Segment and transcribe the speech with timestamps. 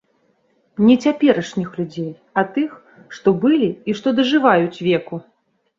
[0.87, 2.09] Не цяперашніх людзей,
[2.41, 2.69] а тых,
[3.19, 5.15] што былі і што дажываюць веку.